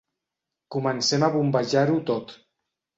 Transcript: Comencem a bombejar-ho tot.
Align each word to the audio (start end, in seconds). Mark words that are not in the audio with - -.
Comencem 0.77 1.27
a 1.27 1.31
bombejar-ho 1.37 2.03
tot. 2.13 2.39